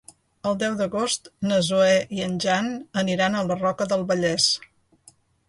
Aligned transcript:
El 0.51 0.55
deu 0.61 0.77
d'agost 0.77 1.29
na 1.51 1.59
Zoè 1.67 1.91
i 2.21 2.23
en 2.29 2.33
Jan 2.47 2.71
aniran 3.03 3.39
a 3.39 3.45
la 3.51 3.59
Roca 3.61 3.89
del 3.93 4.09
Vallès. 4.15 4.51